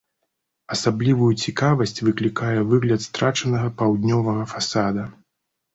Асаблівую 0.75 1.29
цікавасць 1.43 2.03
выклікае 2.07 2.57
выгляд 2.73 3.07
страчанага 3.09 3.67
паўднёвага 3.85 4.53
фасада. 4.57 5.03